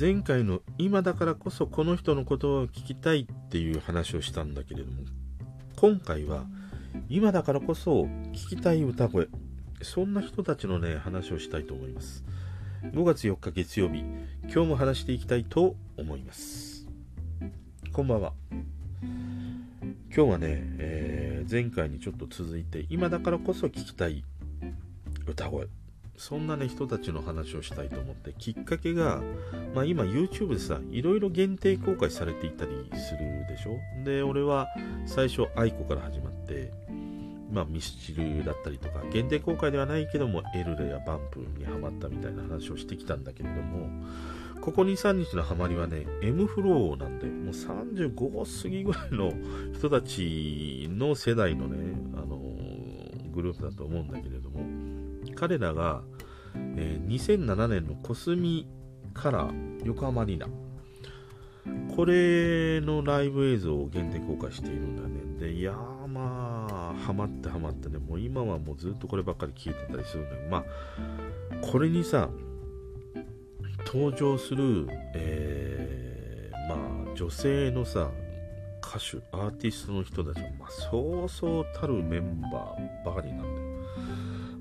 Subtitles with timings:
[0.00, 5.02] 前回の今だからこそこの人のことを聞きたいっていう話をしたんだけれども
[5.76, 6.46] 今回は
[7.10, 9.28] 今だからこそ聞きたい歌声
[9.82, 12.24] そんな人たちのね話をしたいと思います。
[12.82, 14.02] 5月4日月曜日
[14.44, 16.86] 今日も話していきたいと思います。
[17.92, 18.32] こんばんは。
[19.02, 20.46] 今日はね、
[20.78, 24.24] えー、前回にちょっと続いて今だからこそ聞きたい
[25.26, 25.66] 歌声。
[26.20, 29.22] そんなね人たちの話をしたいと思ってきっかけが、
[29.74, 34.04] まあ、今 YouTube でさいろいろ限定公開されていたりするでしょ？
[34.04, 34.68] で俺は
[35.06, 36.70] 最初愛子から始まって
[37.50, 43.88] まあ、ミスチルだったりとか限定公開ではないけどもエルレやバンプにハマったみたいな話をしてきたんだけれども
[44.60, 49.32] ここ23日のハマりはね M フローなんでもう35過ぎぐらいの
[49.76, 52.38] 人たちの世代のね、あの、
[53.32, 54.60] グループだと思うんだけれども
[55.40, 56.02] 彼らが、
[56.76, 58.68] えー、2007年のコスミ
[59.14, 59.50] から
[59.84, 60.46] 横浜アリーナ。
[61.96, 65.30] これのライブ映像を限定公開しているんだね。
[65.40, 70.64] でいやーまあハマってハマってねもう今はもうずっとこればっかり聞いてたりするんだけどまあ
[71.66, 72.28] これにさ
[73.86, 78.10] 登場する、えー、まあ女性のさ
[78.84, 83.59] 歌手アーティストの人たちも、まあ、そうそうたるメンバーばかりなんだよ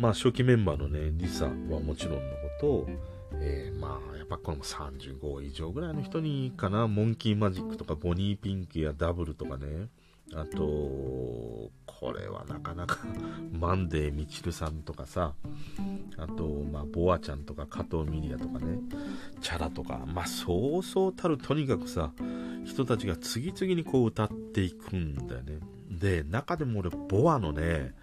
[0.00, 2.26] まあ初期メンバーのね、リサはもちろんのこ
[2.58, 2.88] と、
[3.34, 9.88] えー、まあやっぱこれも35以上ぐらいの人にかな、モンキーマジックとかボニーピンクやダブルとかね、
[10.34, 12.98] あと、これはなかなか
[13.52, 15.34] マンデーみちるさんとかさ、
[16.16, 18.78] あと、まあ、ボアちゃんとか加藤ミリアとかね、
[19.42, 22.12] チャラとか、まあ、そうそうたるとにかくさ、
[22.64, 25.58] 人たちが次々にこう歌っていくんだよね。
[25.90, 27.94] で、中でも俺、ボアのね、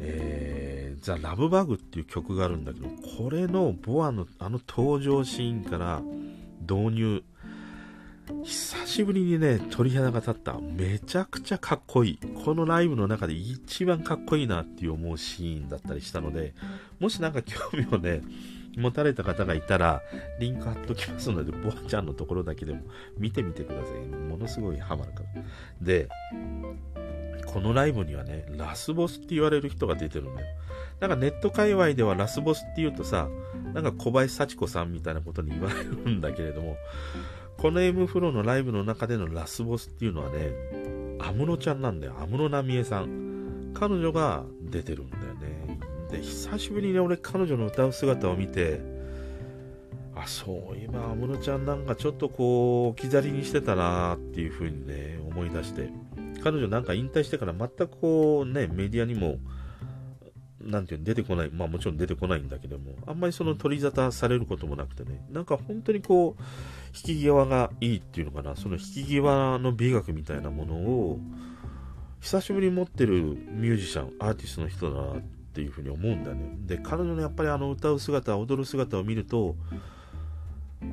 [0.00, 2.88] えー、ザ・ラブバグっていう曲があるんだけど、
[3.18, 6.02] これのボアのあの登場シーンから
[6.60, 7.22] 導入、
[8.44, 10.58] 久しぶりにね、鳥肌が立った。
[10.60, 12.18] めちゃくちゃかっこいい。
[12.44, 16.54] このライブの中で一番かっこいいなっていう思うシーンだったりしたので、
[16.98, 18.22] もしなんか興味をね、
[18.76, 20.02] 持たれた方がいたら、
[20.40, 22.80] リンク貼っときますので、ボアちゃんのところだけでも
[23.18, 24.06] 見てみてください。
[24.06, 25.42] ものすごいハマるから。
[25.80, 26.08] で、
[27.52, 30.46] このライブにはね、ラスボスって言われる人が出てるんだよ。
[31.00, 33.28] なんかネット界隈ではラスボスって言うとさ、
[33.74, 36.76] なんか小林幸子さんみたいなことに言われるんだけれども、
[37.58, 40.50] この M フローのライブの中でのラスボスっていうのはね、
[41.20, 42.14] 安室ちゃんなんだよ。
[42.20, 43.72] 安室奈美恵さん。
[43.74, 45.78] 彼女が出てるんだよね。
[46.10, 48.80] で、久しぶりに俺彼女の歌う姿を見て、
[50.14, 55.90] あ、そういえば安室ちゃんなんかちょっとこう、置き去りにしてたなっていう風にね、思い出して。
[56.42, 59.38] 彼女なんか引退してから全くこうね、メディアにも、
[60.60, 66.42] なんていうの、出てこない、まあもちろん出てこないんだけども、あんまりその取り沙汰されることもなくてね、なんか本当にこう、
[66.94, 71.20] 引き際がいいっていうのかな、その引き際の美学みたいなものを、
[72.20, 75.22] 久しぶりに持ってるミュージシャン、アーティストの人だなっ
[75.54, 76.56] ていうふうに思うんだね。
[76.66, 79.56] で、彼女のやっぱりあの歌う姿、踊る姿を見ると、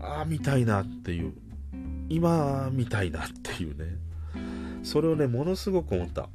[0.01, 1.33] ああ、見たいなっていう、
[2.09, 4.09] 今、見たいなっていうね。
[4.84, 6.29] それをね、ものすごく思った。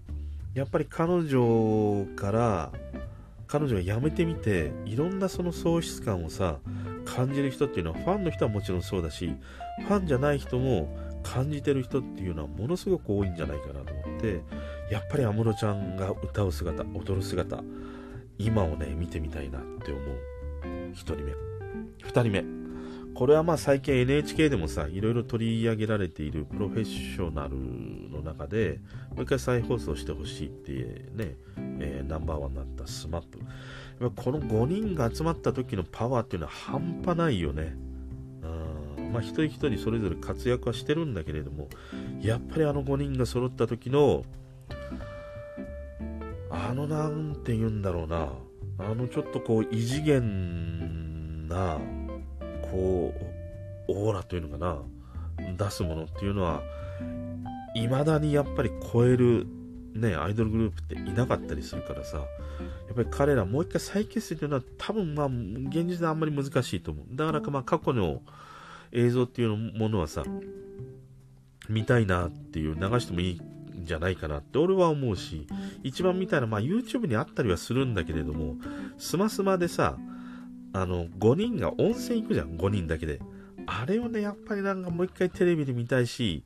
[0.55, 2.73] やっぱり彼女から、
[3.47, 6.59] 彼女が辞めてみて、いろんなその喪失感をさ、
[7.05, 9.35] 感じる人っていうのは、ファンの人はもちろんそうだし、
[9.87, 10.89] ファンじゃない人も
[11.23, 14.43] 感じてる人っていうのはものすごく多いんじゃないかなと思って、
[14.91, 17.63] やっぱり安室ちゃんが歌う姿、踊る姿、
[18.39, 20.35] 今をね、見てみたいなって思う。
[20.93, 21.33] 1人目。
[22.03, 22.64] 2人目。
[23.15, 27.57] これはまあ最近 NHK でもさ、いろいろ取り上げられているプロフェッショナル
[28.11, 28.81] の中で、
[29.15, 30.73] もう一回再放送してほしいって
[31.15, 31.37] ね、
[31.79, 33.23] えー、ナンバーワンになった SMAP。
[34.17, 37.77] この5人が集まった時のパワーっていうのは半端ないよね。
[38.43, 41.69] うんまあ一人一人それぞれ活躍はしてるんだけれども、
[42.21, 44.25] やっぱりあの5人が揃った時の、
[46.51, 48.33] あのなんて言うんだろうな、
[48.79, 51.79] あのちょっとこう異次元な、
[52.75, 53.15] こ
[53.89, 54.83] う、オーラというのかな、
[55.57, 56.63] 出すものっていうのは、
[57.75, 59.47] 未だにやっぱり超える、
[59.95, 62.25] ね、アイドルグループっていなかったりするからさ、や
[62.93, 67.17] っぱり彼らもう一回再結成というのは多分まあ、現実であんまり難しいと思う。
[67.17, 68.23] だからかまあ過去の
[68.93, 70.25] 映像っていうものはさ、
[71.69, 75.47] 見たいなっていう、流してもいいんじゃないかなって俺は思うし、
[75.85, 78.57] 一番見たいな、まあ YouTube にあったりはするんだけれども、
[78.99, 79.97] スマスマでさ、
[80.75, 83.21] あの、5人が温泉行くじゃん、5人だけで。
[83.67, 86.45] あれをね、やっぱりなんかもう一回テレビで見たいし、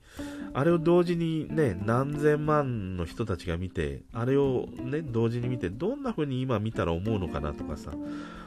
[0.52, 7.92] あれを同時にね、何千万の人たちが見て、あれをね、同時に見て、どんな風に今見たら思うのかなとかさ、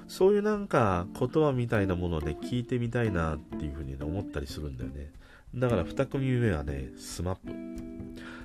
[0.08, 5.12] そういうなんか言葉みたいなものをね、聞いてみたいなっていう風に、ね、思ったりするんだよね。
[5.56, 7.52] だから2組目はね、 SMAP。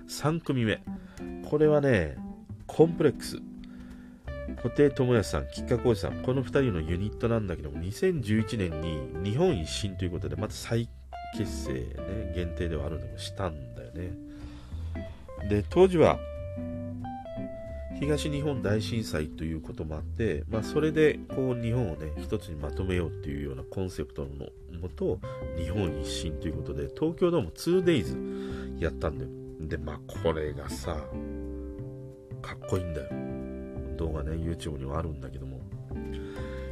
[0.09, 0.83] 3組目。
[1.49, 2.17] これはね、
[2.67, 3.41] COMPLEX。
[4.63, 8.81] 布袋寅泰さん、吉川晃司さん、この2人のユニットなんだけども、2011年
[9.23, 10.89] に日本一心ということで、また再
[11.37, 14.13] 結成ね、限定ではあるんだけど、したんだよね。
[15.49, 16.19] で、当時は、
[17.99, 24.29] 東日本大震災ということもあって、まあ、それでこう日本をね一つにまとめようっていうようなコンセプトの
[24.79, 25.19] もと
[25.57, 30.95] 日本一新ということで東京ドーム 2days やったんだよでまあこれがさ
[32.43, 33.36] かっこいいんだよ
[33.97, 35.61] 動画ね YouTube にはあるんだけども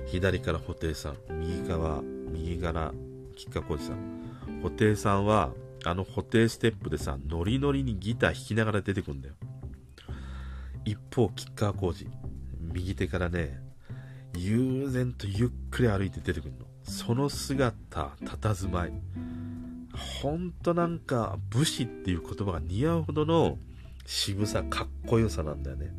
[0.06, 2.92] 左から布袋さん右側右から
[3.34, 5.50] 吉川浩司さん布袋さんは
[5.84, 9.34] あの布袋ステップでさノリノリにギター弾きながら出てくんだよ
[10.84, 12.06] 一方、吉川浩司、
[12.60, 13.58] 右手からね、
[14.36, 16.66] 悠然とゆっくり歩いて出てくるの。
[16.82, 18.92] その姿、佇まい。
[20.22, 23.58] ほんとなんか、武士っていう言葉が似合うほどの
[24.04, 25.94] 渋さ、かっこよさなんだよね。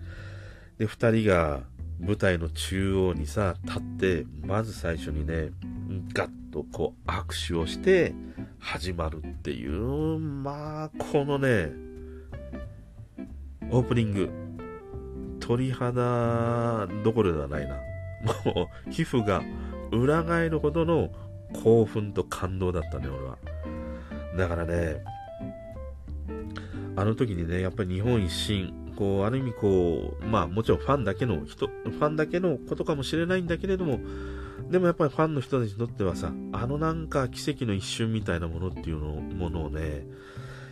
[0.77, 1.61] で、二人が
[1.99, 5.51] 舞台の中央にさ、立って、まず最初にね、
[6.13, 8.13] ガッとこう握手をして
[8.59, 11.71] 始まるっていう、まあ、このね、
[13.71, 14.29] オープニング、
[15.39, 17.75] 鳥肌どころではないな。
[18.45, 19.41] もう、皮膚が
[19.91, 21.09] 裏返るほどの
[21.63, 23.37] 興奮と感動だったね、俺は。
[24.37, 25.01] だからね、
[26.97, 33.99] あの時にね、やっぱり日本一新、こう、ある意味こう、まあもちろんファンだけの人、ファンだけのことかもしれないんだけれども、
[34.69, 40.05] でもやっぱりファンの人たちにとってはさ、あのなんか奇跡の一瞬みたいなものっていうのものをね、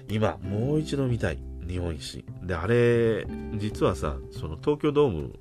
[0.10, 1.52] 今、もう一度見たい。
[1.68, 3.25] 日本一で、あれ、
[3.57, 5.33] 実はさ、その東京ドーム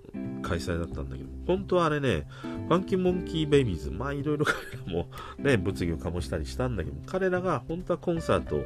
[0.43, 2.27] 開催だったんだけど、本当はあれね、
[2.69, 5.09] ファンキーモンキーベイビーズ、まあいろいろ彼らも
[5.39, 8.65] ね、物議を醸したりしたんだけど、彼らが本当はコンサートを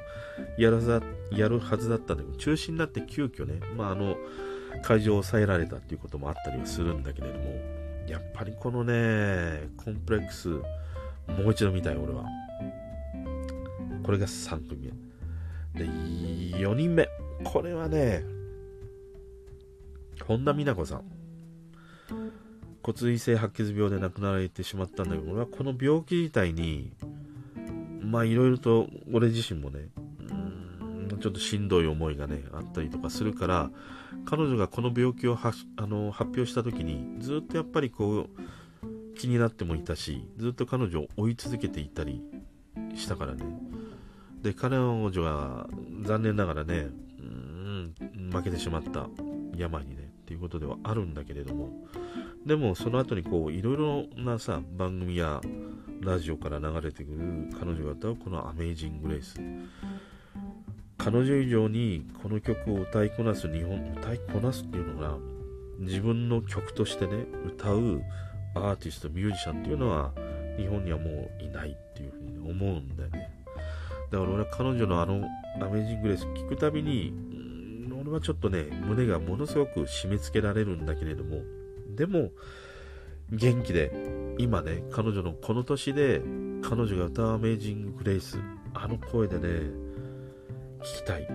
[0.58, 0.80] やる
[1.30, 4.16] やるはずだったんだけど、中止になって急遽ね、まああの、
[4.82, 7.44] 会場を抑えられたっていうこともあったりはするんだけれども、
[8.06, 10.62] やっぱりこのね、コンプレックス、も
[11.46, 12.24] う一度見たい、俺は。
[14.02, 14.92] これが3組
[15.74, 15.80] 目。
[15.80, 15.90] で、
[16.58, 17.08] 4人目。
[17.44, 18.24] これはね、
[20.26, 21.04] 本田美奈子さん。
[22.82, 26.92] 骨髄性白血病で亡くなられてしまったんだけど、俺はこの病気自体に、
[28.00, 29.88] まあいろいろと俺自身もね、
[31.20, 33.70] ちょっとしんどい思いがね、あったりとかするから、
[34.24, 42.22] 彼女がこの病気をはあの発表した時に、ずっとやっぱりこう、気になってもいたし、ずっと彼女を追い続けていたり
[42.94, 43.44] したからね。
[44.42, 45.68] で、彼女は
[46.02, 46.88] 残念ながらね、
[48.36, 49.08] 負けてしまった
[49.56, 51.70] 病にねっていうことではあるんだけれども
[52.44, 55.40] でもその後にこういろいろなさ番組や
[56.00, 57.18] ラジオから流れてくる
[57.58, 59.40] 彼女が歌うこの「アメイジング・レース」
[60.98, 65.16] 彼女以上にこの曲を歌いこなす日本歌いこなすっていうのが
[65.78, 68.02] 自分の曲としてね歌う
[68.54, 70.12] アーティストミュージシャンっていうのは
[70.56, 73.30] 日本にはもういないっていうふうに思うんだよね
[74.10, 75.24] だから俺は彼女のあの
[75.60, 77.12] 「アメイジング・レース」聞くたびに
[78.06, 81.42] れはちょっとね、胸がものすごく締め付けられるんだけれども、
[81.94, 82.30] でも、
[83.30, 83.92] 元気で、
[84.38, 86.20] 今ね、彼女のこの年で、
[86.62, 88.38] 彼女が歌うアメージング・グレイス、
[88.74, 89.48] あの声でね、
[90.80, 91.26] 聞きたい。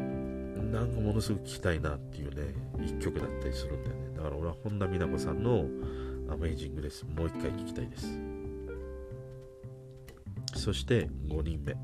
[0.71, 4.15] なんかものすごく聞きたいなっていうね、一曲だったりするんだよね。
[4.15, 5.65] だから俺は本田美奈子さんの
[6.33, 8.07] アメージング・レイス、もう一回聞きたいです。
[10.55, 11.75] そして5人目。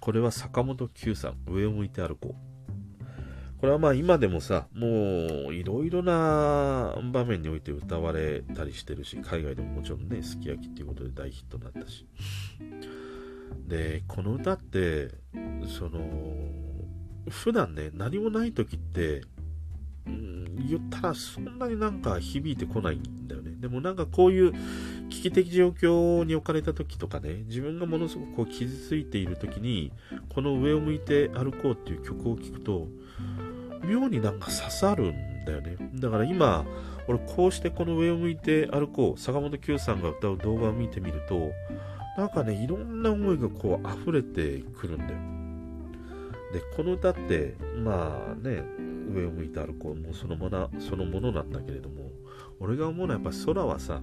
[0.00, 2.49] これは坂本九さん、上を向いて歩こう。
[3.60, 12.06] これはまあ今でもさ、もういろいろな場面において歌われたりしてるし、海外でももちろんね、すき焼きっていうことで大ヒットになったし。
[13.68, 15.10] で、この歌って、
[15.78, 16.00] その、
[17.28, 19.24] 普段ね、何もない時って、
[20.06, 23.52] うん、言ったらそんなになんか響いてこないんだよね。
[23.60, 24.52] でもなんかこういう
[25.10, 29.92] 危機的状況に置かれた時とかね、自分がものすごくこう傷ついている時に、
[30.30, 32.88] この上を向いて歩こうっていう曲を聴くと、
[33.84, 35.76] 妙になんか刺さるんだよね。
[35.94, 36.64] だから今、
[37.08, 41.52] 俺こうしてこの上を向いて歩こう、坂本九さんが歌う動画を見てみると、
[42.16, 45.10] なんかね、いろんな思いがこう溢れてくるんだよ。
[46.52, 48.62] で、この歌って、まあね、
[49.12, 52.10] 上を向いて歩こう、もうそのものそのものなんだけれども、
[52.58, 54.00] 俺が思うのはやっぱ空はさ、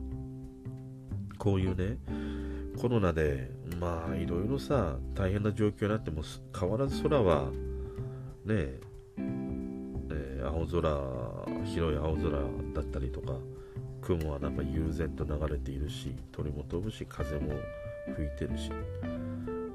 [1.37, 1.97] こういうね、
[2.77, 6.21] コロナでまあいろいろさ大変な状況になっても
[6.57, 7.49] 変わらず空は
[8.45, 8.79] ね、
[10.47, 12.29] 青空広い青空
[12.73, 13.33] だったりとか
[14.01, 17.53] 雲はなんか悠然と流れているし鳥も飛ぶし風も
[18.15, 18.71] 吹いてるし。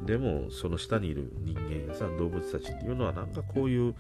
[0.05, 3.95] でもその下にいる人間やさ動物たちっていうのはなんかこういう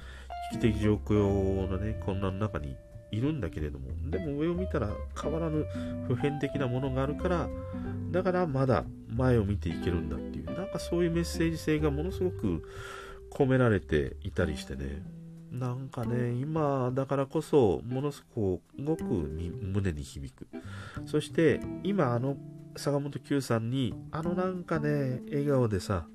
[0.52, 2.76] 危機的状況のね混乱の中に
[3.12, 4.88] いるんだけれどもでも上を見たら
[5.20, 5.64] 変わらぬ
[6.08, 7.48] 普遍的なものがあるから
[8.10, 12.68] だからまだ前を見ていけるんだっていうなんかそういうメッセージ性がものすごく
[13.30, 15.02] 込められていたりしてね。
[15.52, 18.58] なんかね今だからこそものすご
[18.96, 20.46] く胸に響く。
[21.06, 22.36] そして今あの
[22.74, 26.06] 坂本九さんにあのなんかね笑顔でさ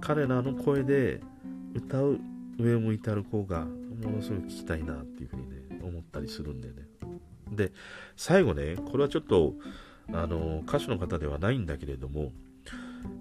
[0.00, 1.20] 彼のあの声で
[1.74, 2.18] 歌う
[2.58, 6.82] 上を向いて歩こうがものすごく聞きたいなっていうふうにね思ったりするんだよね。
[7.52, 7.72] で
[8.16, 9.54] 最後ねこれはちょっと
[10.12, 12.32] あの歌手の方ではないんだけれども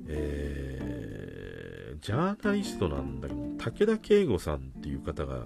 [0.07, 0.98] えー、
[2.01, 5.45] ジャーナリストなんだけど武田圭吾さんっていう方が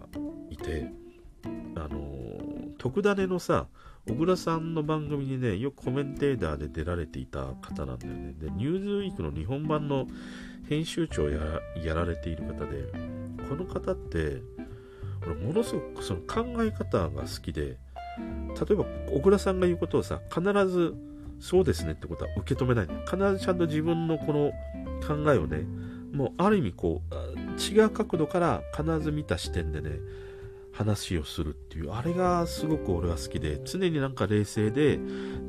[0.49, 0.91] いて
[1.75, 3.67] あの特ダネのさ
[4.05, 8.33] 小倉さんの番組にね、よくコメンテーターで出られていた方なんだよね。
[8.37, 10.07] で、ニューズウィークの日本版の
[10.67, 11.39] 編集長をや
[11.93, 12.83] られている方で、
[13.47, 14.41] この方って、
[15.25, 17.75] 俺ものすごくその考え方が好きで、例
[18.71, 20.93] えば小倉さんが言うことをさ、必ず
[21.39, 24.51] そうですねってことは受け止めない、必ずちゃんと自分のこの
[25.07, 25.65] 考えをね、
[26.13, 29.91] もうある意味こう、違う角度から必ず見た視点でね、
[30.71, 34.97] 話をするっていう、あれがすごく俺は好きで、常になんか冷静で、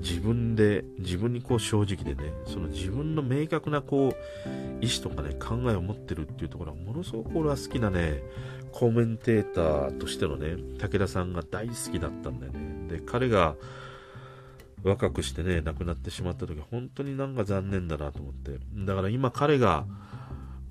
[0.01, 8.23] 自分で、自分にこう正直でね、その自分の明確なこう、意思とかね、考えを持ってるっていうところは、ものすごく俺は好きなね、
[8.73, 12.89] コメンテーターとしてのね、武田さんが大好きだったんだよね。
[12.89, 13.57] で、彼が、
[14.83, 18.59] 若くしてね、亡くなってしまった時、本当になんか残念だなと思って。
[18.85, 19.87] だから今彼が、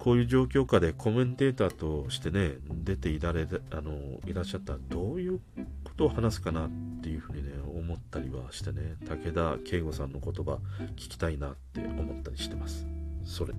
[0.04, 5.40] こういう状況下でコメンテーターとしてね、出ていられあのいらっしゃったらどういう
[5.86, 6.70] ことを話すかなっ
[7.02, 10.60] ていうふうにね、思ったりはしてね、武田圭吾さんの言葉
[10.98, 12.86] 聞きたいなって思ったりしてます。
[13.24, 13.54] それ。